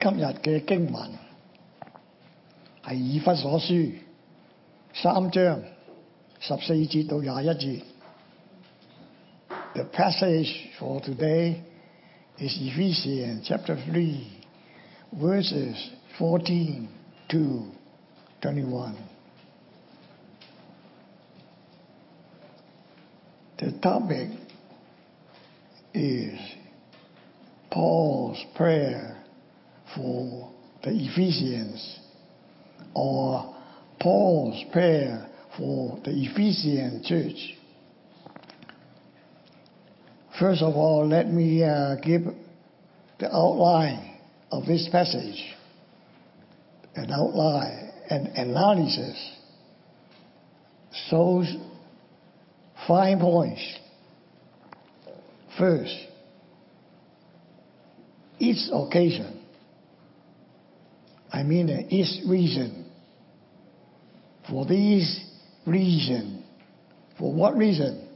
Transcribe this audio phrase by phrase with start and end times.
[0.00, 1.10] 今日嘅经文
[2.82, 3.92] 系以弗所书
[4.92, 5.62] 三章
[6.40, 7.82] 十四节到廿一节。
[9.74, 11.62] The passage for today
[12.38, 14.26] is Ephesians chapter 3,
[15.18, 16.88] verses 14
[17.30, 17.72] to
[18.42, 18.94] 21.
[23.58, 24.28] The topic
[25.94, 26.38] is
[27.70, 29.17] Paul's prayer
[29.95, 30.51] for
[30.83, 31.99] the Ephesians
[32.93, 33.55] or
[33.99, 37.55] Paul's prayer for the Ephesian church.
[40.39, 42.21] First of all, let me uh, give
[43.19, 44.17] the outline
[44.51, 45.43] of this passage,
[46.95, 49.35] an outline, an analysis.
[51.09, 51.43] So,
[52.87, 53.61] five points.
[55.57, 55.93] First,
[58.39, 59.38] each occasion,
[61.31, 62.85] I mean uh, each reason.
[64.49, 65.23] For this
[65.65, 66.43] reason,
[67.17, 68.07] for what reason?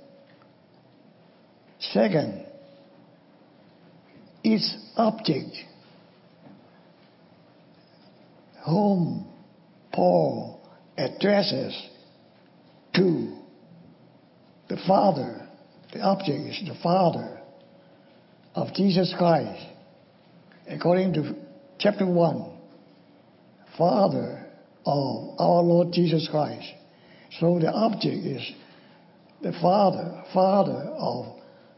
[1.80, 2.46] Second,
[4.44, 5.56] its object,
[8.66, 9.28] whom
[9.94, 10.60] Paul
[10.98, 11.80] addresses
[12.96, 13.38] to
[14.70, 15.48] the Father.
[15.92, 17.40] The object is the Father
[18.56, 19.64] of Jesus Christ.
[20.68, 21.36] According to
[21.78, 22.53] chapter 1,
[23.78, 24.46] Father
[24.86, 26.68] of our Lord Jesus Christ.
[27.40, 28.52] So the object is
[29.42, 31.26] the Father, Father of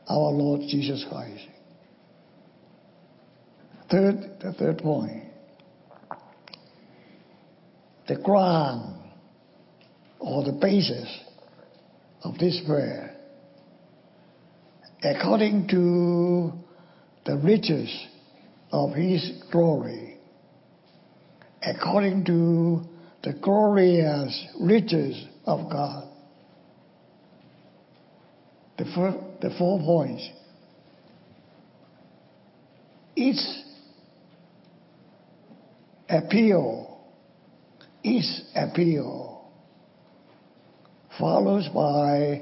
[0.07, 1.47] our Lord Jesus Christ.
[3.89, 5.23] Third, the third point,
[8.07, 8.99] the ground
[10.19, 11.07] or the basis
[12.23, 13.15] of this prayer,
[15.03, 16.51] according to
[17.25, 18.05] the riches
[18.71, 20.04] of His glory,
[21.65, 22.81] according to
[23.23, 26.07] the glorious riches of God.
[28.77, 30.29] The, four, the four points.
[33.15, 33.39] Each
[36.09, 36.99] appeal,
[38.03, 38.25] each
[38.55, 39.49] appeal
[41.17, 42.41] follows by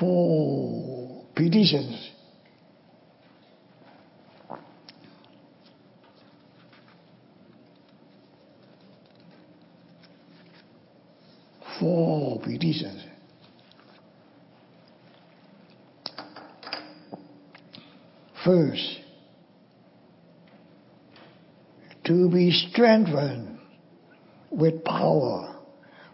[0.00, 2.10] four petitions.
[11.80, 13.04] Four petitions.
[18.44, 19.00] First,
[22.04, 23.58] to be strengthened
[24.50, 25.56] with power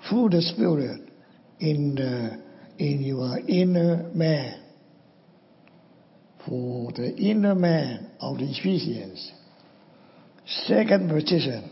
[0.09, 1.01] through the Spirit
[1.61, 2.43] in, the,
[2.85, 4.61] in your inner man.
[6.47, 9.33] For the inner man of the Ephesians.
[10.67, 11.71] Second petition,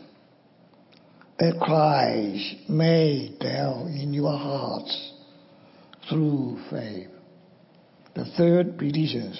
[1.42, 5.12] that Christ may dwell in your hearts
[6.08, 7.08] through faith.
[8.14, 9.36] The third petition,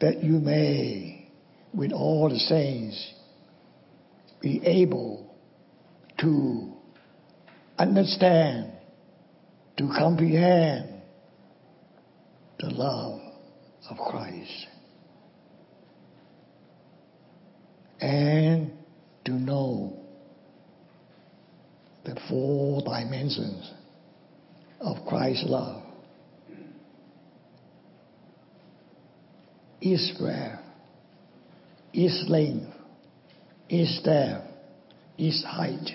[0.00, 1.28] that you may,
[1.74, 3.12] with all the saints,
[4.40, 5.34] be able
[6.18, 6.74] to
[7.76, 8.70] understand,
[9.78, 11.02] to comprehend
[12.60, 13.20] the love
[13.90, 14.66] of Christ,
[18.00, 18.70] and
[19.24, 19.98] to know
[22.04, 23.72] the four dimensions
[24.80, 25.82] of Christ's love.
[29.82, 30.60] is breadth,
[31.92, 32.72] His length,
[33.68, 34.46] is depth,
[35.16, 35.90] His height.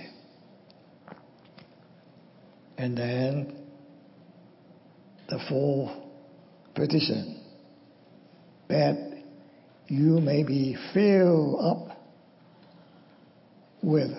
[2.77, 3.55] And then
[5.29, 5.91] the fourth
[6.75, 7.41] petition
[8.67, 9.23] that
[9.87, 11.86] you may be filled up
[13.81, 14.11] with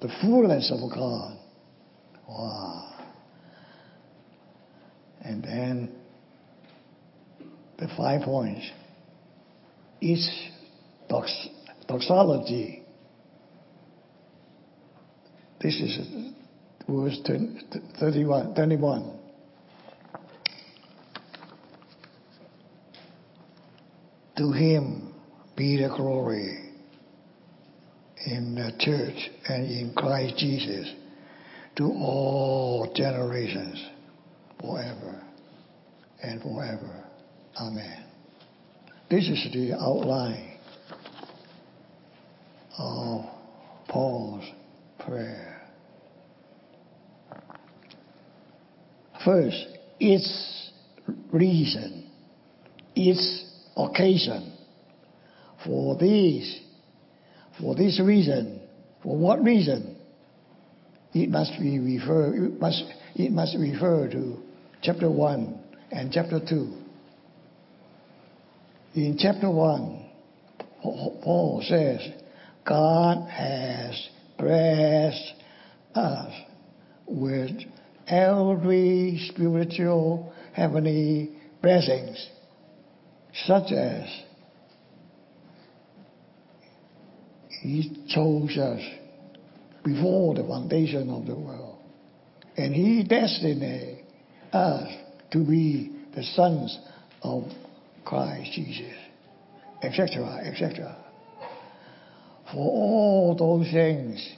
[0.00, 1.38] the fullness of God.
[2.28, 2.88] Wow.
[5.22, 5.94] And then
[7.78, 8.68] the five points.
[10.00, 10.28] Each
[11.08, 11.48] dox-
[11.86, 12.82] doxology.
[15.60, 15.98] This is
[16.88, 17.20] verse
[18.00, 18.54] 31.
[18.54, 19.18] 31.
[24.38, 25.14] To him
[25.56, 26.61] be the glory
[28.26, 30.92] in the church and in Christ Jesus
[31.76, 33.84] to all generations
[34.60, 35.22] forever
[36.22, 37.04] and forever.
[37.60, 38.04] Amen.
[39.10, 40.58] This is the outline
[42.78, 43.24] of
[43.88, 44.44] Paul's
[45.04, 45.62] prayer.
[49.24, 49.66] First,
[50.00, 50.70] its
[51.32, 52.10] reason,
[52.94, 53.44] its
[53.76, 54.52] occasion
[55.64, 56.60] For this,
[57.60, 58.60] for this reason,
[59.02, 59.96] for what reason?
[61.14, 62.84] It must be refer it must
[63.14, 64.38] it must refer to
[64.82, 65.60] chapter one
[65.90, 66.72] and chapter two.
[68.94, 70.06] In chapter one,
[70.82, 72.00] Paul says,
[72.66, 74.08] God has
[74.38, 75.34] blessed
[75.94, 76.32] us
[77.06, 77.50] with
[78.06, 81.30] every spiritual heavenly
[81.62, 82.28] blessings,
[83.46, 84.08] such as
[87.62, 88.80] He chose us
[89.84, 91.78] before the foundation of the world.
[92.56, 93.98] And He destined
[94.52, 94.92] us
[95.30, 96.76] to be the sons
[97.22, 97.44] of
[98.04, 98.96] Christ Jesus,
[99.80, 100.96] etc., etc.
[102.46, 104.28] For all those things,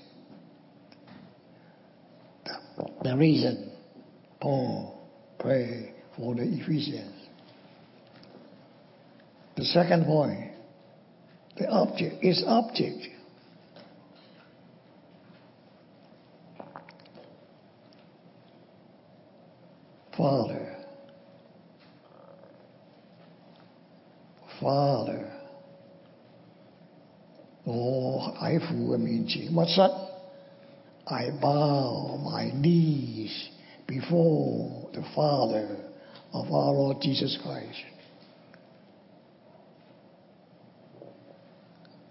[3.03, 3.73] the reason
[4.39, 7.15] Paul prayed for the Ephesians.
[9.57, 10.51] The second point,
[11.57, 13.14] the object, its object.
[20.17, 20.77] Father,
[24.61, 25.35] Father,
[27.67, 29.49] Oh, uitvoer means he.
[29.53, 29.91] What's that?
[31.07, 33.49] I bow my knees
[33.87, 35.77] before the Father
[36.33, 37.83] of our Lord Jesus Christ.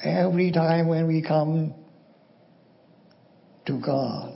[0.02, 1.74] Every time when we come
[3.66, 4.33] to God,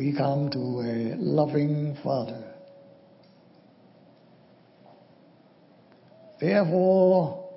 [0.00, 2.42] we come to a loving Father.
[6.40, 7.50] Therefore,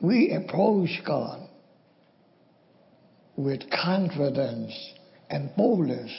[0.00, 1.46] we approach God
[3.36, 4.72] with confidence
[5.28, 6.10] and boldness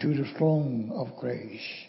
[0.00, 1.86] to the throne of grace.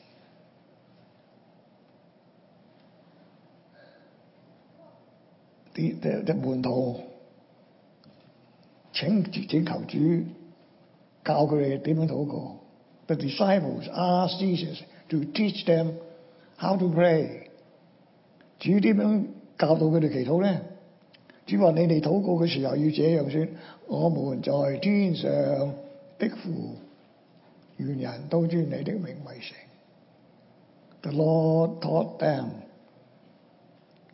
[5.75, 6.34] The, the, the
[8.93, 9.99] 請請求主
[11.25, 12.56] 教佢哋點樣禱告。
[13.06, 15.94] The disciples asked Jesus to teach them
[16.56, 17.49] how to pray。
[18.58, 19.25] 主點樣
[19.56, 20.61] 教導佢哋祈禱咧？
[21.46, 23.49] 主話：你哋禱告嘅時候要這樣説：
[23.87, 25.31] 我們在天上
[26.19, 26.76] 的父，
[27.79, 29.55] 願人都尊你的名為聖。
[31.00, 32.50] The Lord taught them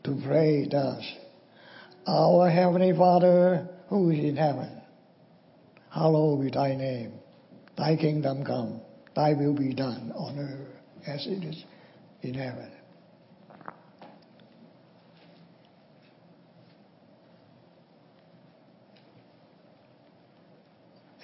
[0.02, 1.02] to pray thus.
[2.04, 4.68] Our Heavenly Father who is in heaven,
[5.90, 7.12] hallowed be thy name.
[7.76, 8.80] Thy kingdom come,
[9.14, 10.68] thy will be done on earth
[11.06, 11.64] as it is
[12.22, 12.70] in heaven.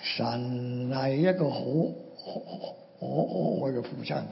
[0.02, 2.66] 神係一個好可可
[2.98, 4.22] 可愛嘅父親，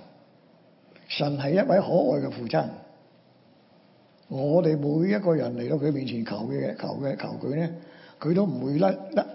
[1.09, 2.69] 神係一位可愛嘅父親。
[4.29, 7.73] 我哋每一個人嚟到佢面前求嘅求嘅求佢咧，
[8.23, 9.27] 佢都唔會甩甩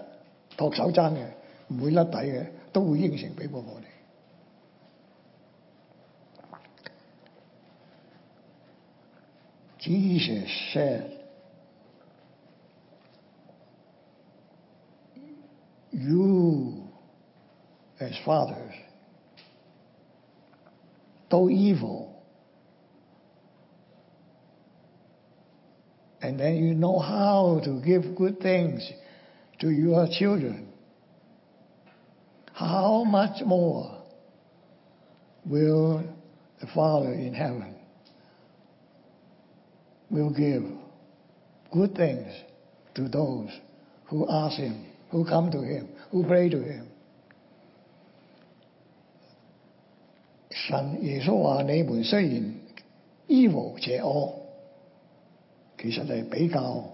[0.56, 1.26] 托手踭嘅，
[1.68, 3.84] 唔會甩底嘅，都會應承俾過我哋。
[9.78, 11.10] Jesus said,
[15.90, 16.84] "You,
[17.98, 18.74] as fathers,
[21.28, 22.17] though evil."
[26.24, 28.90] and then you know how to give good things
[29.60, 30.68] to your children,
[32.54, 34.02] how much more
[35.44, 36.02] will
[36.60, 37.74] the Father in heaven
[40.08, 40.62] will give
[41.72, 42.32] good things
[42.94, 43.50] to those
[44.06, 46.86] who ask Him, who come to Him, who pray to Him.
[50.50, 52.54] 神耶稣话：你们虽然
[53.28, 54.37] evil 邪恶。
[55.78, 56.84] 其實係比較，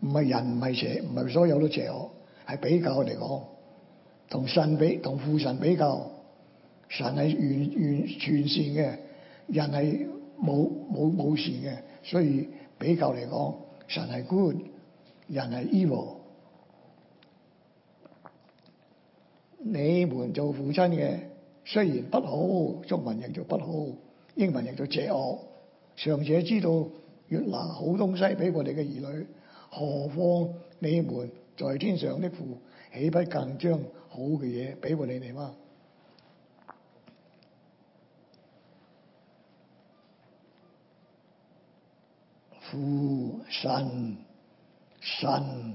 [0.00, 2.08] 唔係人唔係邪，唔係所有都邪惡，
[2.46, 3.42] 係比較嚟講，
[4.28, 6.10] 同神比，同父神比較，
[6.88, 7.26] 神係完
[7.82, 8.96] 完全善嘅，
[9.48, 10.06] 人係
[10.40, 13.54] 冇冇冇善嘅，所以比較嚟講，
[13.88, 14.56] 神係 good，
[15.26, 16.16] 人係 evil。
[19.62, 21.18] 你們做父親嘅，
[21.64, 23.96] 雖然不好，中文譯做不好，
[24.34, 25.38] 英文譯做邪惡，
[25.96, 26.86] 尚且知道。
[27.28, 29.26] 越拿好東西俾我哋嘅兒女，
[29.70, 32.58] 何況你們在天上的父，
[32.94, 33.78] 豈不更將
[34.08, 35.54] 好嘅嘢俾過你哋嗎？
[42.60, 44.16] 父神
[45.00, 45.74] 神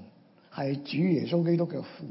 [0.53, 2.05] 係主耶穌基督嘅父，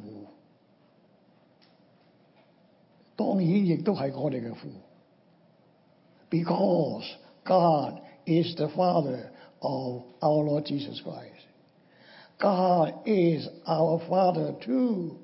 [3.16, 4.68] 當然亦都係我哋嘅父。
[6.34, 7.04] because
[7.44, 9.30] God is the Father
[9.60, 11.46] of our Lord Jesus Christ.
[12.38, 15.18] God is our Father too.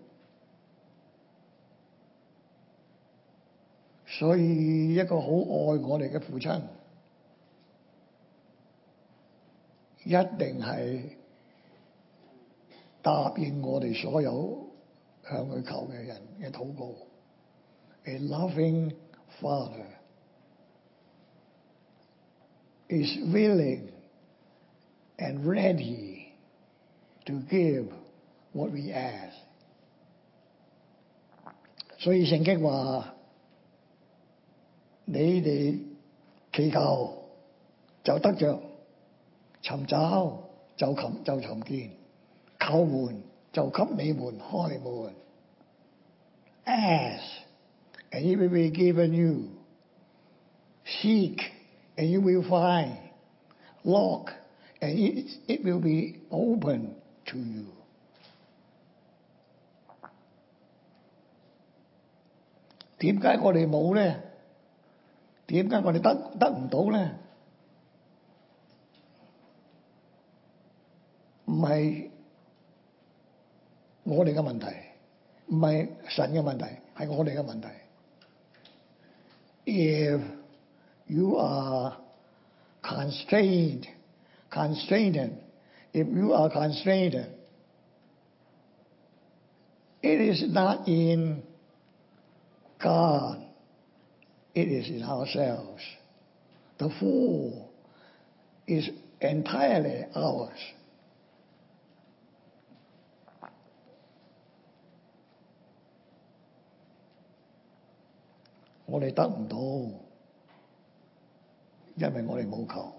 [4.06, 6.60] 所以一个好爱我哋嘅父亲，
[10.04, 11.02] 一定系
[13.02, 14.66] 答应我哋所有
[15.28, 16.94] 向佢求嘅人嘅祷告。
[18.04, 18.94] A loving
[19.40, 19.86] father
[22.88, 23.90] is willing
[25.18, 26.32] and ready
[27.26, 27.86] to give
[28.52, 29.34] what we ask。
[31.98, 33.14] 所以圣经话。
[35.12, 35.80] 你哋
[36.52, 37.24] 祈求
[38.04, 38.60] 就得着，
[39.60, 40.44] 寻找
[40.76, 41.90] 就寻就寻见，
[42.60, 43.20] 叩门
[43.52, 45.12] 就给你们开门。
[46.64, 47.24] Ask
[48.12, 49.48] and it will be given you.
[50.84, 51.40] Seek
[51.96, 52.96] and you will find.
[53.84, 54.32] Lock
[54.80, 56.94] and it, it will be open
[57.26, 57.66] to you.
[62.98, 64.20] 点解我哋冇咧？
[65.46, 67.12] 点解我哋得得唔到咧？
[71.46, 72.10] 唔系
[74.04, 74.66] 我哋嘅问题，
[75.46, 77.68] 唔系神嘅问题，系我哋嘅问题。
[79.64, 80.20] If
[81.06, 81.96] you are
[82.82, 83.86] constrained,
[84.50, 85.38] constrained,
[85.92, 87.14] if you are constrained,
[90.02, 91.42] it is not in
[92.82, 93.44] God.
[94.54, 95.82] It is in ourselves.
[96.78, 97.70] The fall
[98.66, 98.88] is
[99.20, 100.58] entirely ours.
[108.86, 110.03] 我哋得唔到，
[111.96, 112.92] 因为我哋冇求。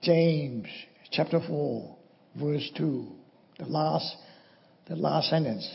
[0.00, 0.68] James
[1.10, 1.96] chapter four,
[2.36, 3.06] verse two,
[3.58, 4.16] the last,
[4.86, 5.68] the last sentence.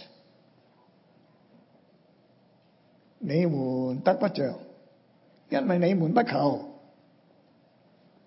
[3.20, 4.60] 你们得不着，
[5.50, 6.70] 因为你们不求。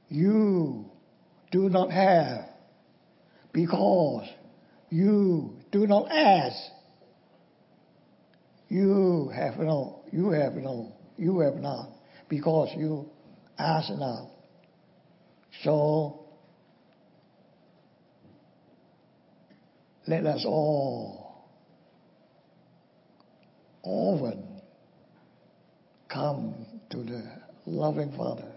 [0.08, 0.84] You
[1.50, 2.44] do not have
[3.52, 4.28] because
[4.88, 6.70] you do not ask.
[8.68, 11.88] You have no, you have no, you have not
[12.31, 13.09] because you
[13.59, 14.29] ask not.
[15.65, 16.27] So
[20.07, 21.45] let us all
[23.83, 24.61] often
[26.07, 27.21] come to the
[27.65, 28.53] loving Father.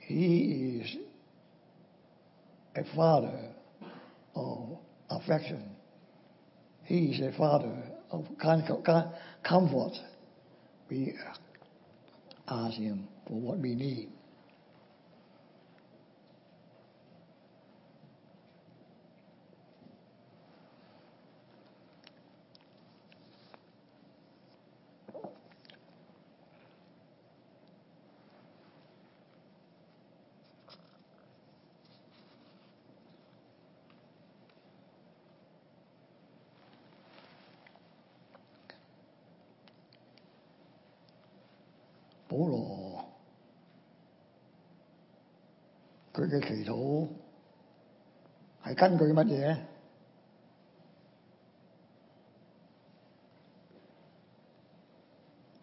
[0.00, 0.96] He is
[2.76, 3.54] a Father
[4.34, 4.76] of
[5.08, 5.70] affection.
[6.84, 9.92] He is a Father of comfort.
[10.90, 11.14] We
[12.48, 14.10] uh, ask Him for what we need.
[48.77, 49.57] 根據乜嘢？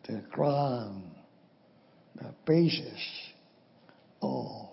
[0.02, 1.02] The ground,
[2.16, 3.30] the basis
[4.20, 4.70] of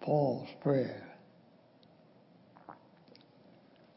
[0.00, 1.02] Paul's prayer，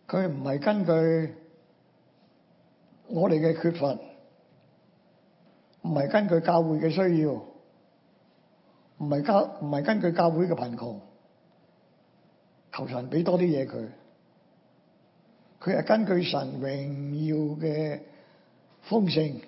[0.08, 1.36] 佢唔係根據
[3.08, 3.98] 我哋嘅缺乏。
[5.84, 11.00] 唔係根據教會嘅需要，唔係教唔係根據教會嘅貧窮，
[12.76, 13.88] 求神俾多啲嘢佢。
[15.62, 18.00] 佢系根据神荣耀嘅
[18.88, 19.42] 丰盛，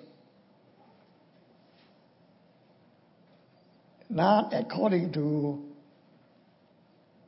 [4.08, 5.60] not according to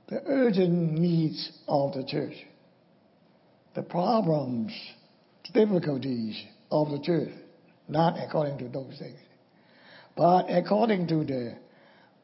[0.07, 2.37] the urgent needs of the church,
[3.75, 4.73] the problems,
[5.45, 6.37] the difficulties
[6.69, 7.33] of the church.
[7.89, 9.19] not according to those things,
[10.17, 11.55] but according to the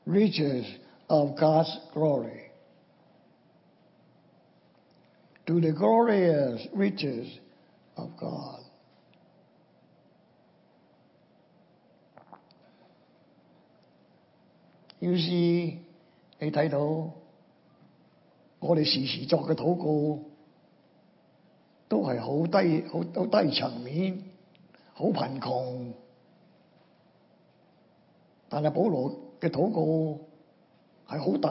[0.06, 0.66] riches
[1.08, 2.45] of God's glory.
[5.46, 7.26] To the glorious riches
[7.96, 8.60] of God.
[15.00, 15.30] 於是
[16.38, 20.20] 你睇到我哋時時作嘅禱告，
[21.88, 24.32] 都係好低、好好低層面。
[24.94, 25.92] 好貧窮，
[28.50, 30.20] 但係保羅嘅禱告
[31.08, 31.50] 係好大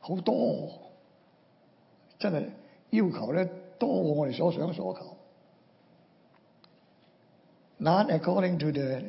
[0.00, 0.68] 好多，
[2.20, 2.48] 真係
[2.94, 5.16] 要求咧多过我哋所想所求。
[7.78, 9.02] Not according to the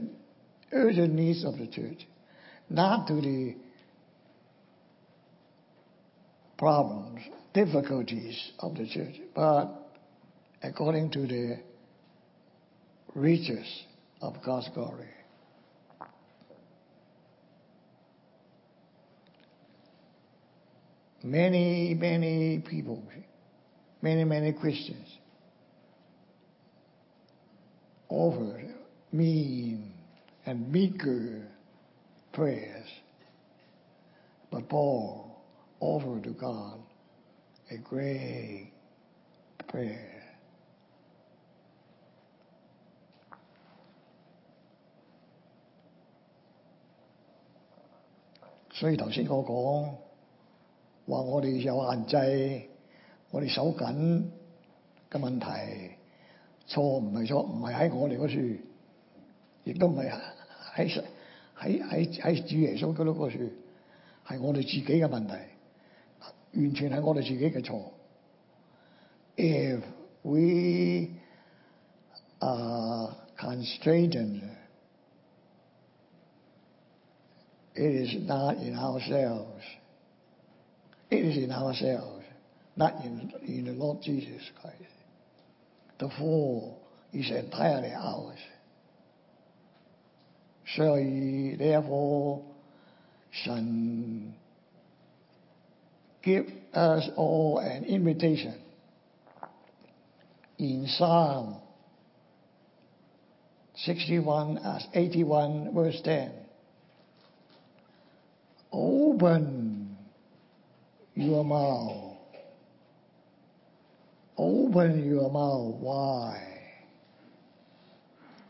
[0.72, 2.08] urgent needs of the church,
[2.70, 3.56] not to the
[6.58, 7.22] problems,
[7.54, 9.68] difficulties of the church, but
[10.64, 11.58] according to the
[13.14, 13.84] riches
[14.22, 15.10] of God's glory.
[21.24, 23.04] Many, many people,
[24.02, 25.08] many, many Christians
[28.10, 28.62] offer
[29.12, 29.94] mean
[30.46, 31.48] and meager
[32.34, 32.88] prayers,
[34.50, 35.42] but Paul
[35.80, 36.80] offered to God
[37.70, 38.72] a great
[39.68, 40.08] prayer.
[48.74, 49.96] 所以头先我讲
[51.06, 52.70] 话，我哋有限制，
[53.36, 54.24] 我哋守緊
[55.10, 55.92] 嘅問題，
[56.68, 58.62] 錯唔係錯，唔係喺我哋嗰處，
[59.64, 60.12] 亦都唔係
[60.76, 61.04] 喺
[61.58, 63.38] 喺喺喺主耶穌嗰度嗰處，
[64.28, 65.34] 係我哋自己嘅問題，
[66.54, 67.82] 完全係我哋自己嘅錯。
[69.38, 69.82] If
[70.24, 71.10] we
[72.40, 74.42] are constrained
[77.74, 79.64] It is not in ourselves.
[81.10, 82.15] It is in ourselves,
[82.77, 84.77] not in, in the Lord Jesus Christ.
[85.99, 86.79] The fall
[87.13, 88.39] is entirely ours.
[90.77, 90.97] So
[91.59, 92.45] therefore,
[93.45, 94.35] Son,
[96.23, 98.61] give us all an invitation
[100.59, 101.61] in Psalm
[103.77, 106.33] 61 as 81 verse 10.
[108.73, 109.97] Open
[111.15, 112.06] your mouth.
[114.39, 116.61] Open your mouth wide,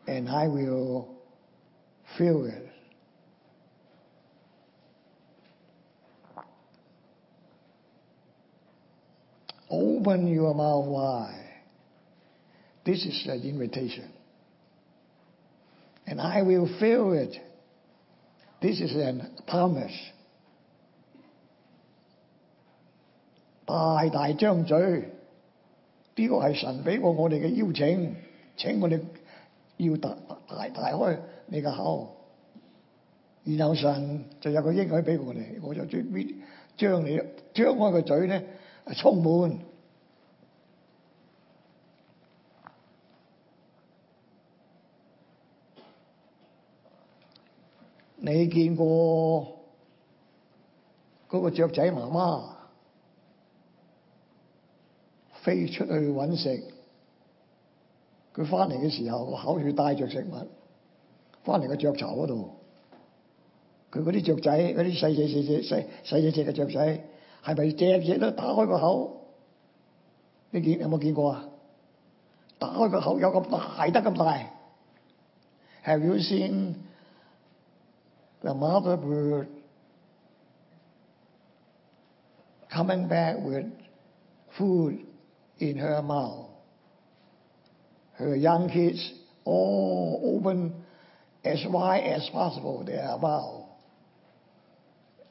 [0.09, 1.17] and I will
[2.19, 2.69] fill it.
[9.71, 11.47] Open your mouth wide.
[12.85, 14.11] This is the invitation.
[16.07, 17.37] And I will fill it.
[18.63, 19.97] This is a promise.
[23.67, 24.33] By thy
[26.16, 28.14] 呢個係神俾過我哋嘅邀請，
[28.58, 29.00] 請我哋
[29.78, 30.16] 要大
[30.48, 32.16] 大大開你嘅口，
[33.44, 36.02] 然後神就有個應許俾我哋，我就將
[36.78, 37.18] 將你
[37.54, 38.48] 張開個嘴咧
[38.96, 39.72] 充滿。
[48.24, 49.48] 你見過
[51.28, 52.55] 嗰個雀仔媽媽
[55.46, 56.64] 飛出去揾食，
[58.34, 60.48] 佢翻嚟嘅時候個口處帶着食物，
[61.44, 62.52] 翻嚟個雀巢嗰度，
[63.92, 67.04] 佢嗰啲雀仔嗰啲細細細細細細隻嘅雀仔，
[67.44, 69.18] 係咪隻隻都打開個口？
[70.52, 71.48] 你見有冇見過啊？
[72.60, 74.48] 打開個口有咁大得咁大？
[75.84, 76.76] Have you seen
[78.42, 79.48] the mother bird
[82.70, 83.66] coming back with
[84.56, 85.00] food
[85.60, 86.48] in her mouth.
[88.14, 89.14] Her young kids
[89.46, 90.74] all open
[91.44, 93.66] as wide as possible their mouth.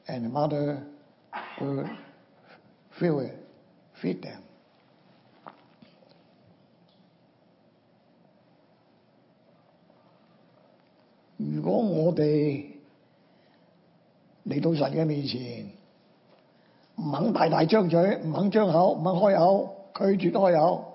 [0.07, 0.83] And the mother
[1.61, 1.89] would
[2.99, 3.35] fill it,
[4.01, 4.41] feed them.
[11.37, 12.65] 如果我哋
[14.45, 15.71] 嚟到神嘅面前，
[16.97, 20.93] 唔肯大大张嘴，唔肯张口，唔肯开口， 拒绝开口，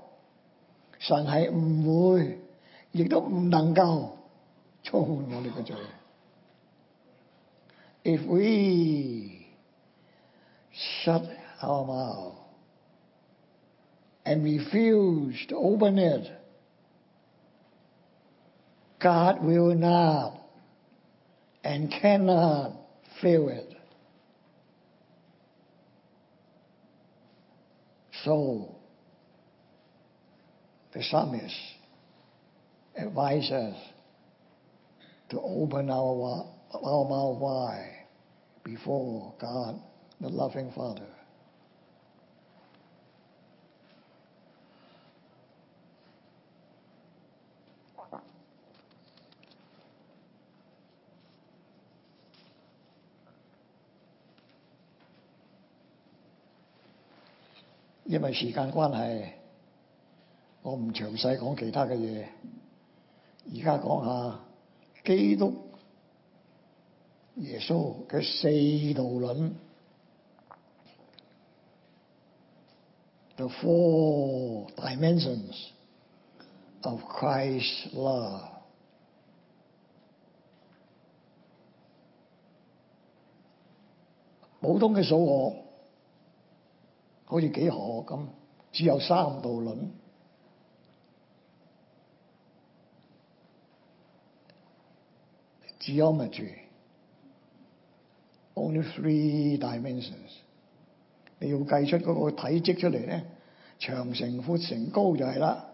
[0.98, 2.38] 神系唔会，
[2.92, 4.11] 亦都唔能够
[4.83, 5.76] 充满我哋嘅嘴。
[8.05, 9.46] If we
[10.72, 11.24] shut
[11.61, 12.35] our mouth
[14.24, 16.31] and refuse to open it,
[18.98, 20.35] God will not
[21.62, 22.72] and cannot
[23.20, 23.76] fill it.
[28.24, 28.74] So,
[30.93, 31.56] the psalmist
[32.97, 33.77] advises us
[35.30, 38.06] to open our, our wide
[38.63, 39.82] before God,
[40.19, 41.08] the loving Father.
[58.12, 59.40] 因為時間關係。
[60.62, 62.26] 我唔詳細講其他嘅嘢，
[63.55, 64.40] 而家講下
[65.05, 65.55] 基督
[67.37, 69.52] 耶穌嘅四道論，
[73.37, 75.68] the four dimensions
[76.83, 78.48] of Christ's love。
[84.61, 85.62] 普通嘅數學
[87.24, 88.26] 好似幾何咁，
[88.72, 89.90] 只有三道論。
[95.81, 96.55] Geometry
[98.55, 100.40] only three dimensions。
[101.38, 103.24] 你要計出嗰個體積出嚟咧，
[103.79, 105.66] 長乘闊乘高就係啦。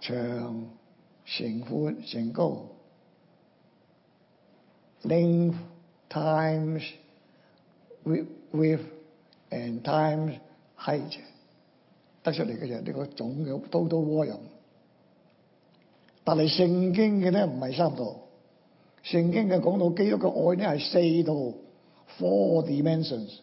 [0.00, 0.70] 長
[1.26, 2.62] 乘闊乘高，
[5.02, 5.56] length
[6.08, 6.82] times
[8.04, 8.80] width
[9.50, 10.38] and times
[10.78, 11.18] height，
[12.22, 14.53] 得出嚟嘅就係呢個總嘅 total volume。
[16.24, 18.16] 但係聖經嘅咧唔係三道，
[19.04, 21.34] 聖經嘅講到基督嘅愛咧係四道，
[22.18, 23.38] four dimensions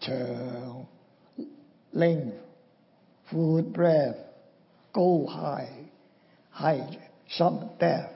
[0.00, 0.86] 長、
[1.94, 2.32] length、
[3.30, 4.16] 闊、breadth、
[4.90, 7.46] 高、high、height、深、
[7.78, 8.08] depth。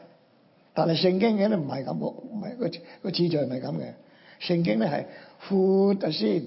[0.74, 2.68] 但係聖經嘅咧唔係咁，唔係個
[3.02, 3.92] 個次序唔係咁嘅。
[4.40, 5.06] 聖經咧係
[5.48, 6.42] 闊先，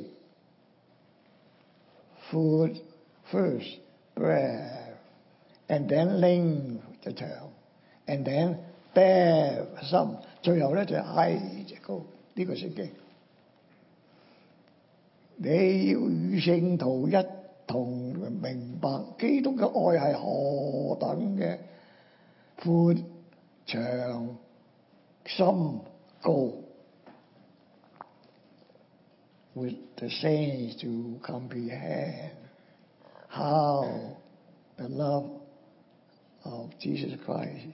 [2.31, 2.75] 闊
[3.31, 3.77] first
[4.15, 4.69] breadth
[5.67, 7.27] and then length 就長。
[8.05, 8.57] and then
[8.93, 12.01] depth 深，最后咧就系 height 就高，
[12.33, 12.91] 呢个圣经。
[15.37, 15.47] 你
[15.91, 17.15] 要与圣徒一
[17.65, 17.87] 同
[18.41, 21.57] 明白基督嘅爱系何等嘅
[22.61, 23.03] 阔、
[23.65, 24.37] 长、
[25.25, 25.79] 深、
[26.21, 26.51] 高。
[29.55, 32.31] With the saints to comprehend
[33.27, 33.85] how
[34.77, 35.25] the love
[36.43, 37.73] of Jesus Christ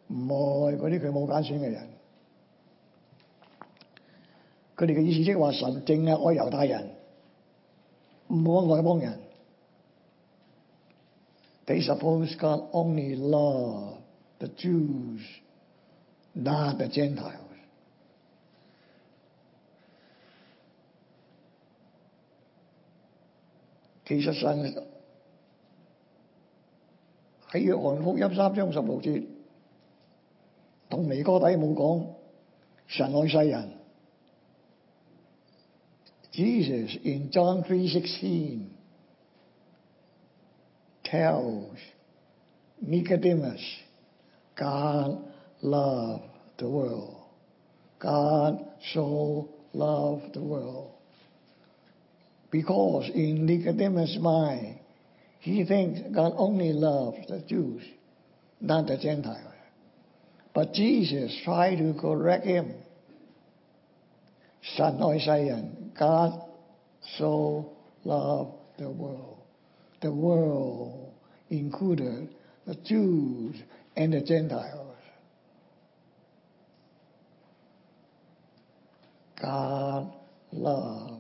[0.08, 0.18] 唔
[0.66, 1.88] 愛嗰啲佢冇揀選嘅人。
[4.76, 6.90] 佢哋嘅意思即係話神淨係愛猶太人，
[8.30, 9.20] 唔愛外邦人。
[11.68, 13.98] They suppose God only love
[14.40, 15.22] the Jews,
[16.34, 17.45] not the Gentiles。
[24.06, 24.76] 其实神
[27.52, 29.26] 喺约翰福音三章十六节，
[30.90, 32.08] 同尼哥底冇讲
[32.88, 33.72] 神爱世人。
[36.32, 38.70] Jesus in John three sixteen
[41.04, 41.78] tells
[42.82, 43.62] Nicodemus
[44.56, 45.18] God
[45.62, 46.24] loved
[46.58, 47.18] the world.
[48.00, 48.64] God
[48.94, 50.92] so loved the world.
[52.57, 54.79] because in Nicodemus' mind,
[55.41, 57.83] he thinks God only loves the Jews,
[58.63, 59.53] not the Gentiles.
[60.55, 62.73] But Jesus tried to correct him.
[64.75, 66.41] Son of Isaiah, God
[67.19, 67.73] so
[68.05, 69.37] loved the world.
[70.01, 71.13] The world
[71.51, 72.31] included
[72.67, 73.57] the Jews
[73.97, 74.97] and the Gentiles.
[79.43, 80.11] God
[80.53, 81.16] loved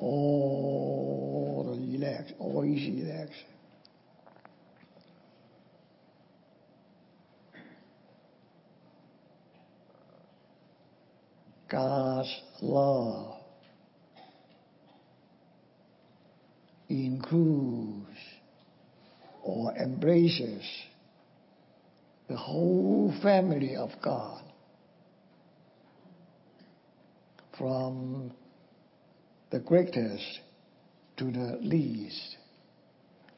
[0.00, 3.32] all the elect, all elect.
[11.68, 13.36] God's love
[16.88, 18.06] includes
[19.44, 20.64] or embraces
[22.28, 24.42] the whole family of God
[27.56, 28.32] from
[29.51, 30.39] the greatest
[31.17, 32.37] to the least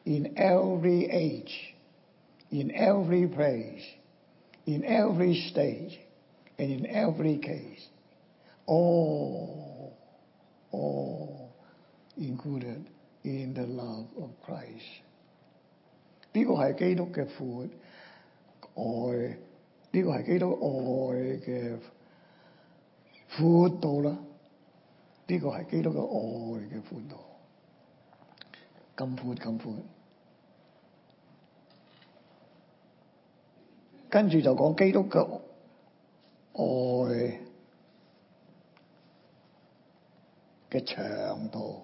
[0.06, 1.76] in every age,
[2.50, 3.84] in every place,
[4.66, 6.00] in every stage,
[6.58, 7.86] and in every case.
[8.66, 9.96] All,
[10.72, 11.54] all
[12.18, 12.90] included
[13.24, 15.04] in the love of Christ。
[16.34, 17.70] 呢个系基督嘅阔
[18.76, 19.38] 爱，
[19.92, 21.78] 呢个系基督爱嘅
[23.38, 24.18] 阔度啦。
[25.28, 27.18] 呢個係基督嘅愛嘅寬度，
[28.96, 29.76] 咁闊咁闊。
[34.10, 35.42] 跟住就講基督嘅
[36.54, 37.42] 愛
[40.70, 41.82] 嘅長度，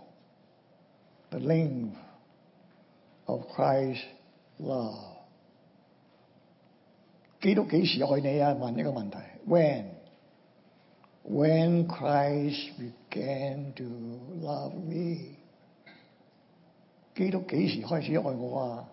[1.29, 1.91] the length
[3.25, 4.03] of Christ
[4.59, 5.13] love。
[7.41, 8.51] 基督幾時愛你啊？
[8.51, 9.17] 問一個問題
[11.29, 13.83] ，when？when Christ began to
[14.41, 15.35] love me，
[17.15, 18.89] 基督幾時開始愛我啊？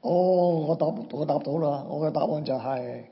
[0.00, 3.04] 哦，我答我答到啦，我嘅答案就係、是，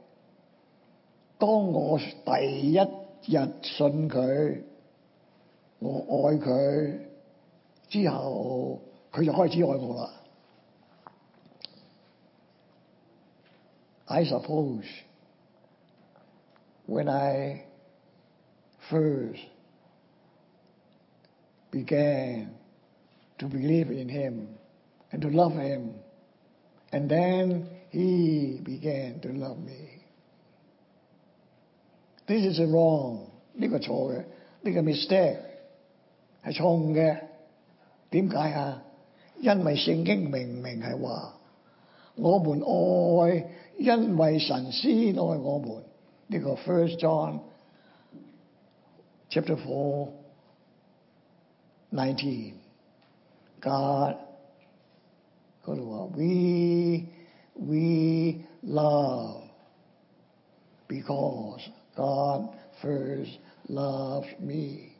[1.39, 4.63] 當我第一日信佢，
[5.81, 6.99] 我愛佢
[7.89, 8.81] 之後，
[9.13, 10.11] 佢就開始愛我啦。
[14.07, 14.87] I suppose。
[16.91, 17.65] when I
[18.91, 19.41] first
[21.71, 22.55] began
[23.39, 24.49] to believe in Him
[25.13, 25.95] and to love Him,
[26.93, 30.03] and then He began to love me.
[32.27, 34.25] This is wrong，呢个错嘅，
[34.63, 35.37] 呢个 mistake
[36.45, 37.19] 系错误嘅。
[38.11, 38.83] 点解啊？
[39.41, 41.35] 因为圣经明明系话，
[42.17, 43.47] 我们爱，
[43.79, 45.83] 因为神先爱我们。
[46.32, 47.42] you go First John
[49.30, 50.14] chapter 4,
[51.92, 52.58] 19.
[53.62, 54.16] God,
[55.66, 56.18] go to what?
[56.18, 57.10] We,
[57.58, 59.44] we love
[60.88, 64.96] because God first loves me.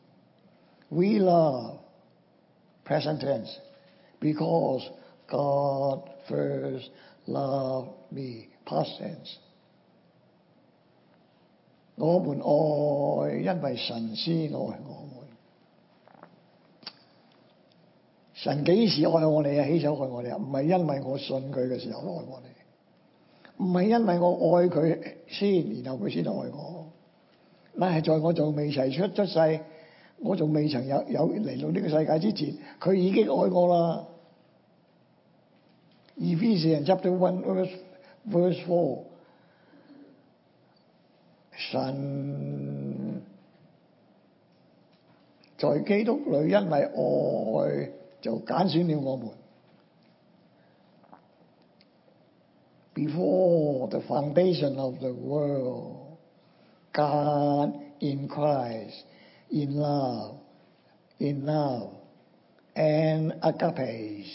[0.90, 1.80] We love,
[2.84, 3.58] present tense,
[4.20, 4.86] because
[5.30, 6.90] God first
[7.26, 9.38] loved me, past tense.
[12.01, 14.77] 我們愛，因為神先愛我們。
[18.33, 19.65] 神幾時愛我哋啊？
[19.67, 20.37] 起手愛我哋啊？
[20.37, 26.85] 唔係因為我信佢嘅時候愛我哋，唔係因為我愛佢先，然後佢先愛我。
[27.79, 29.59] 但係在我仲未齊出出世，
[30.19, 34.07] 我仲未曾有有嚟到呢個世界之前，佢已經愛我啦。
[36.19, 37.71] Ephesians chapter one verse
[38.29, 39.03] verse four。
[41.61, 43.21] 神
[45.57, 49.29] 在基督里因为爱就拣选了我们。
[52.93, 56.17] Before the foundation of the world,
[56.93, 59.03] God in Christ,
[59.51, 60.37] in love,
[61.19, 61.93] in love,
[62.75, 64.25] and agape.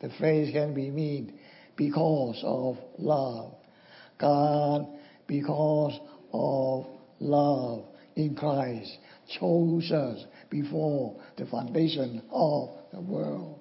[0.00, 1.38] The phrase can be mean
[1.76, 3.54] because of love.
[4.18, 4.86] God,
[5.26, 5.98] because
[6.30, 6.86] of
[7.18, 7.82] love
[8.14, 13.58] in Christ chose us before the foundation of the world.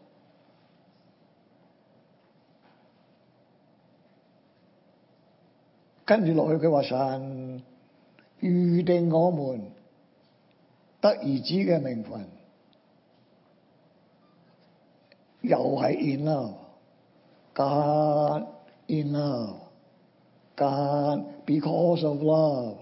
[6.06, 7.63] 跟住落去，佢话神
[8.39, 9.71] 预定我们
[11.02, 12.28] 得儿子嘅名分，
[15.41, 16.54] 又系 in love，God
[18.88, 19.56] in love。
[20.60, 22.78] God, because of love,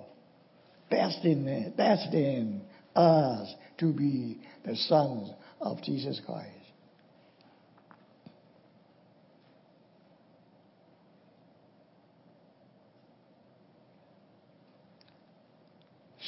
[0.89, 2.61] destined, destined
[2.95, 6.49] us to be the sons of Jesus Christ.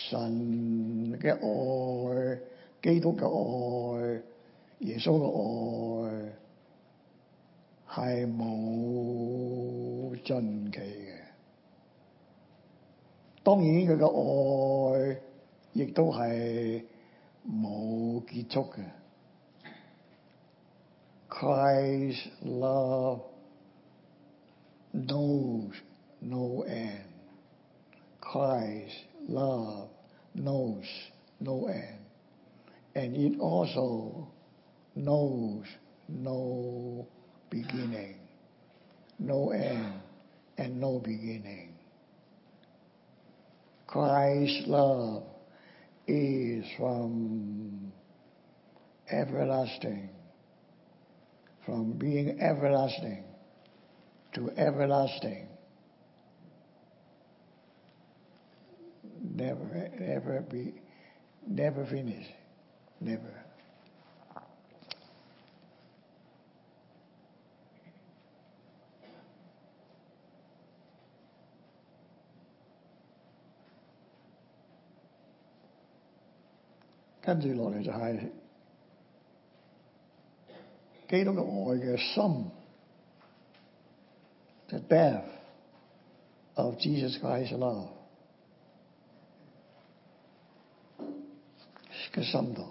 [0.09, 2.39] 神嘅爱，
[2.81, 4.21] 基督嘅爱，
[4.79, 6.33] 耶稣嘅爱
[7.89, 10.98] 系冇尽期嘅。
[13.49, 14.05] 当然佢嘅
[15.13, 15.21] 爱
[15.73, 16.83] 亦都系
[17.47, 18.83] 冇结束嘅。
[21.29, 23.21] Christ's love
[24.93, 25.73] knows
[26.21, 27.03] no end.
[28.21, 29.89] Christ's love
[30.33, 30.85] knows
[31.39, 31.99] no end.
[32.95, 34.29] And it also
[34.95, 35.65] knows
[36.07, 37.05] no
[37.49, 38.15] beginning.
[39.19, 40.01] No end
[40.57, 41.68] and no beginning.
[43.90, 45.24] Christ's love
[46.06, 47.92] is from
[49.10, 50.10] everlasting,
[51.66, 53.24] from being everlasting
[54.34, 55.48] to everlasting.
[59.22, 60.74] Never, never be,
[61.48, 62.26] never finish,
[63.00, 63.39] never.
[77.29, 78.19] 跟住落嚟就係
[81.07, 82.45] 基督嘅愛嘅心，
[84.67, 85.23] the depth
[86.55, 87.87] of Jesus Christ's love
[92.13, 92.63] 嘅深度。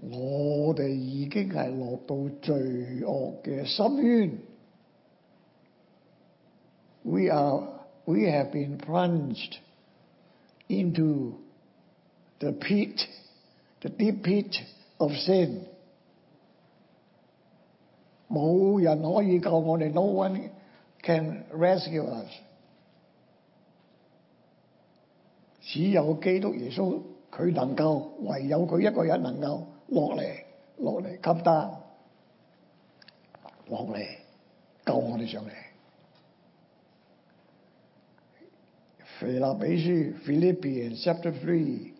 [0.00, 2.54] 我哋已經係落到罪
[3.02, 4.45] 惡嘅深淵。
[7.06, 7.68] we are
[8.04, 9.58] we have been plunged
[10.68, 11.34] into
[12.38, 13.00] the pit,
[13.80, 14.56] the deep pit
[14.98, 15.66] of sin.
[18.28, 20.50] 冇人可以救我哋，no one
[21.02, 22.28] can rescue us。
[25.60, 30.44] 只有基督耶稣佢能够，唯有佢一个人能够落嚟，
[30.78, 31.70] 落嚟吸单，
[33.68, 34.06] 落嚟
[34.84, 35.50] 救我哋上嚟。
[39.27, 41.93] Philippi, Philippians chapter 3,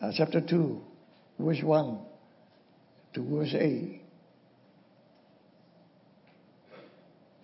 [0.00, 0.80] uh, chapter 2,
[1.38, 1.98] verse 1
[3.12, 4.00] to verse 8.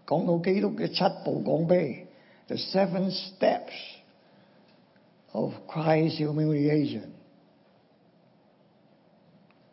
[0.07, 2.07] 講到基督嘅七步降卑
[2.46, 3.75] ，the seven steps
[5.33, 7.11] of Christ's humiliation。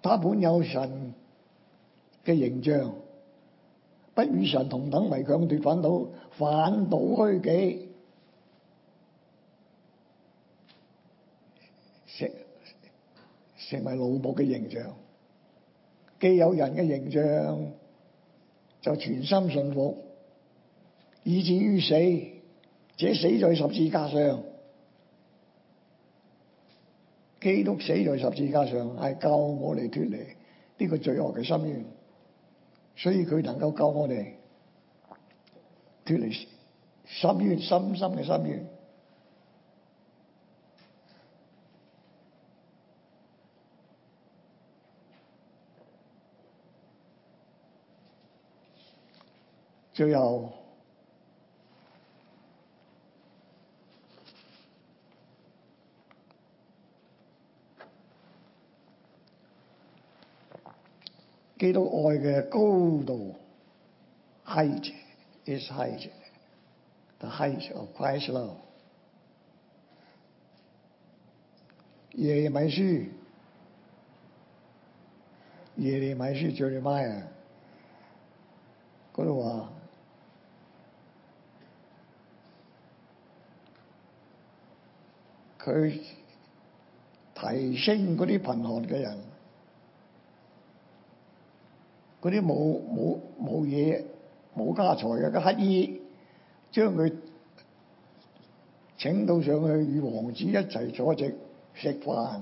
[0.01, 1.13] 他本有神
[2.25, 2.96] 嘅形象。
[4.16, 7.88] 不與神同等為強奪，反倒反倒虛己，
[12.06, 12.30] 成
[13.70, 14.94] 成為奴僕嘅形象。
[16.20, 17.72] 既有人嘅形象，
[18.82, 19.96] 就全心順服，
[21.24, 21.94] 以至於死，
[22.96, 24.42] 這死在十字架上。
[27.40, 30.18] 基督死在十字架上，係救我哋脫離
[30.78, 31.84] 呢個罪惡嘅深淵。
[32.96, 34.34] 所以佢能夠救我哋
[36.04, 36.46] 脫離
[37.04, 38.66] 深淵，深深嘅深淵。
[49.94, 50.52] 最後，
[61.58, 63.36] 基督愛嘅高度，
[64.44, 64.92] height
[65.44, 68.56] is height，the height of Christ's love。
[72.14, 73.08] 耶利米書，
[75.76, 77.22] 耶利米書 Jeremiah
[79.14, 79.68] 嗰度話，
[85.60, 86.00] 佢
[87.34, 89.18] 提升嗰啲貧寒嘅人。
[92.26, 94.02] 嗰啲冇冇冇嘢
[94.56, 96.00] 冇家財嘅乞衣，
[96.70, 97.12] 將佢
[98.96, 101.34] 請到上去與王子一齊坐席
[101.74, 102.40] 食飯。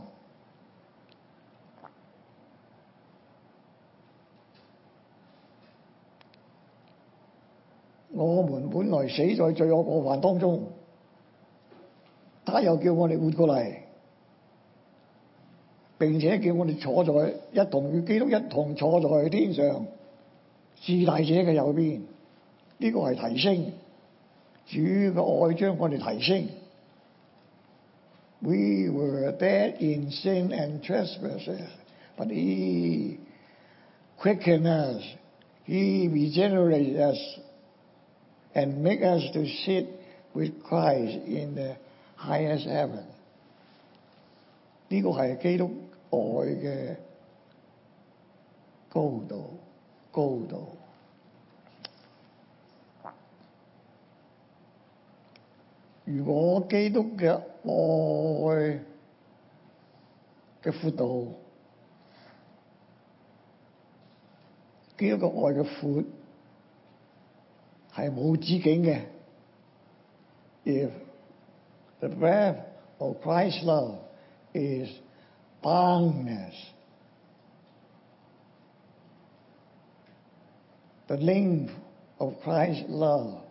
[8.12, 10.64] 我們本來死在罪惡過犯當中，
[12.44, 13.84] 他又叫我哋活過嚟。
[15.98, 19.86] 並且叫我哋坐在一同與基督一同坐在天上
[20.80, 22.07] 至大者嘅右邊，呢、
[22.78, 23.72] 這個係提升，
[24.66, 26.48] 主嘅愛將我哋提升。
[28.42, 31.61] We were dead in sin and trespasses,
[32.16, 33.18] but He
[34.18, 35.03] quickened us,
[35.66, 37.18] He regenerated us,
[38.55, 39.88] and make us to sit
[40.32, 41.76] with Christ in the
[42.16, 43.05] highest heaven。
[44.88, 45.70] 呢個係基督
[46.14, 46.96] 愛嘅
[48.88, 49.59] 高度，
[50.11, 50.76] 高度。
[56.05, 57.30] 如果基督嘅
[57.62, 58.80] 愛
[60.62, 61.36] 嘅闊度，
[64.98, 66.05] 基督嘅愛嘅闊
[67.94, 69.03] 係冇止境嘅。
[70.64, 70.90] If
[72.01, 72.59] the breadth
[72.98, 73.98] of Christ's love
[74.53, 74.90] is
[75.66, 76.55] boundless,
[81.07, 81.74] the length
[82.20, 83.41] of Christ's love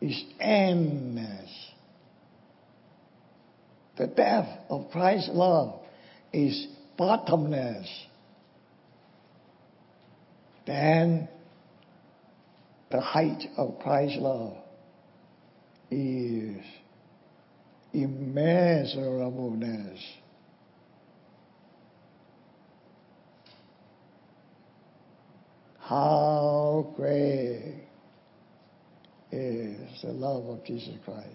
[0.00, 1.70] is endless.
[3.98, 5.80] The depth of Christ's love
[6.32, 7.86] is bottomless.
[10.66, 11.28] Then
[12.90, 14.56] the height of Christ's love
[15.90, 16.64] is
[17.92, 20.00] immeasurableness.
[25.92, 27.84] How great
[29.30, 31.28] is the love of Jesus Christ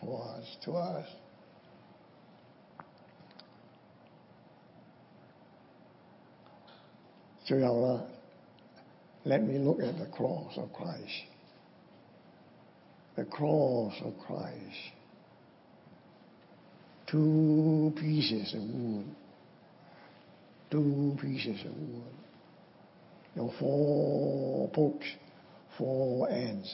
[0.00, 1.08] for us, to us.
[7.46, 8.02] So Yahweh,
[9.24, 11.24] let me look at the cross of Christ.
[13.16, 14.92] The cross of Christ.
[17.10, 19.16] Two pieces of wood.
[20.70, 22.23] Two pieces of wood.
[23.36, 25.06] Your four pokes,
[25.76, 26.72] four ends.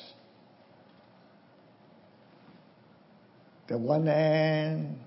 [3.69, 4.99] The one end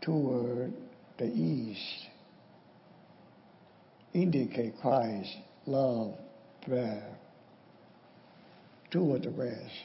[0.00, 0.72] toward
[1.18, 2.08] the east
[4.14, 6.14] indicate Christ's love
[6.66, 7.04] prayer
[8.90, 9.84] toward the west.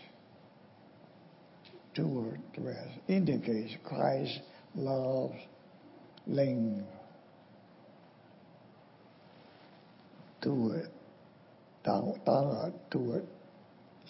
[1.94, 4.40] Toward the west indicates Christ's
[4.76, 5.34] love
[6.28, 6.86] length
[10.42, 10.90] toward
[11.84, 13.28] down, downward toward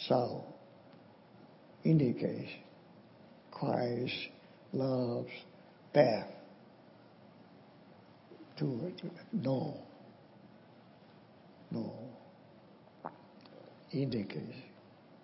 [0.08, 0.44] south
[1.84, 2.52] indicates
[3.52, 4.14] Christ
[4.74, 5.32] loves
[5.94, 6.28] death
[8.58, 8.94] toward
[9.32, 9.78] no
[11.72, 11.94] no
[13.92, 14.56] indicates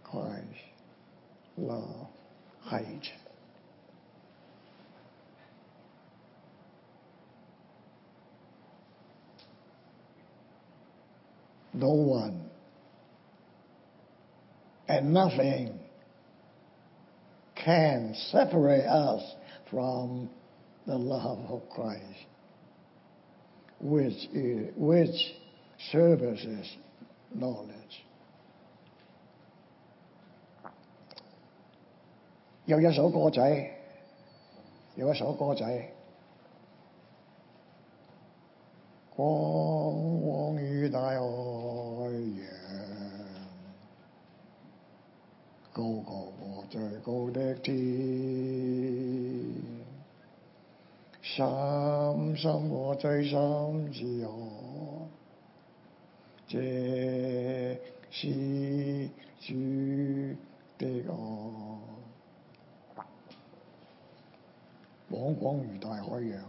[0.04, 0.43] Christ
[1.58, 2.08] love
[2.62, 3.12] height
[11.73, 12.49] no one
[14.89, 15.79] and nothing
[17.55, 19.23] can separate us
[19.71, 20.31] from
[20.87, 22.27] the love of Christ,
[23.81, 25.35] which is, which
[25.93, 26.77] services
[27.35, 28.05] knowledge.
[32.64, 33.71] 有一首歌仔，
[34.97, 35.93] 有一首歌仔，
[39.16, 39.72] 光
[51.33, 54.31] 深深過最深之海，
[56.49, 56.59] 這
[58.11, 59.09] 是
[59.41, 59.55] 主
[60.79, 61.69] 的愛。
[65.11, 66.45] 廣廣如大海洋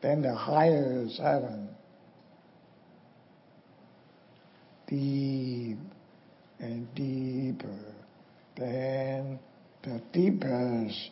[0.00, 1.68] than the highest heaven.
[4.86, 5.78] Deep
[6.58, 7.94] and deeper
[8.56, 9.38] than
[9.82, 11.10] the deepest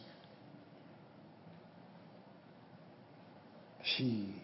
[3.96, 4.34] sea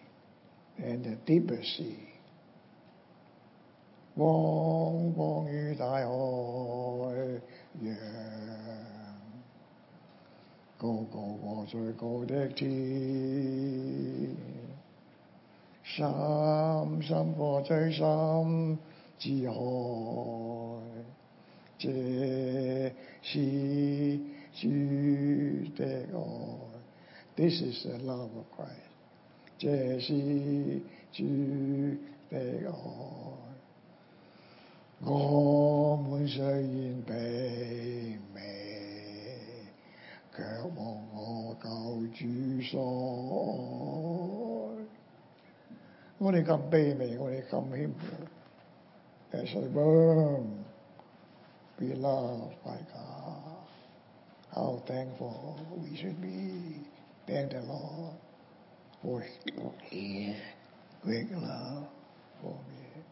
[0.77, 2.09] and the deepest sea.
[4.19, 6.01] 汪汪于大海
[7.81, 7.95] 洋，
[10.84, 12.74] ကိုကိုဘောဆွဲကိုတဲ့တီ
[15.90, 18.48] ရှမ်ရှမ်ဘောချေရှမ်
[19.22, 19.82] ကြည်ဟော
[21.82, 22.00] ကျေ
[23.28, 23.46] ရှိ
[24.58, 24.74] ရှိ
[25.78, 26.32] တဲ့ကော
[27.36, 28.90] This is the love of Christ
[29.62, 29.76] ကျေ
[30.06, 30.20] ရှိ
[31.14, 31.30] ရှိ
[32.30, 33.24] တဲ့ကော
[35.08, 35.98] God
[38.34, 38.63] me
[40.35, 40.43] 卻
[40.75, 41.67] 蒙我救
[42.13, 42.79] 主所
[44.77, 44.85] 愛。
[46.17, 47.93] 我哋咁卑微，我哋咁謙卑。
[49.31, 50.65] As a worm,
[51.77, 53.67] be loved by God.
[54.51, 56.81] How thankful we should be.
[57.27, 58.15] Thank the Lord
[59.03, 59.21] for
[59.89, 60.35] His
[61.03, 61.85] great love
[62.41, 63.03] for me.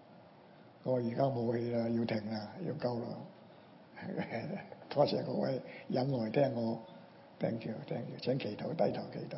[0.83, 3.17] 我而家冇氣啦，要停啦，要夠啦。
[4.89, 6.79] 多謝各位忍耐聽我
[7.41, 9.38] ，thank you，thank you，請祈禱，低頭祈禱，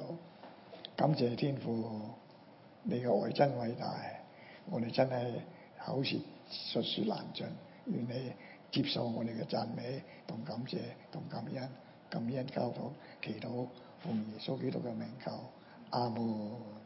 [0.96, 2.02] 感謝天父，
[2.84, 3.96] 你嘅愛真偉大，
[4.70, 5.32] 我哋真係
[5.84, 6.18] 口舌
[6.50, 7.46] 述說難盡，
[7.86, 8.34] 願你
[8.72, 10.78] 接受我哋嘅讚美同感謝
[11.12, 11.70] 同感恩，
[12.10, 12.92] 感恩交託
[13.24, 13.68] 祈禱
[14.00, 15.32] 奉耶穌基督嘅名求，
[15.92, 16.80] 阿門。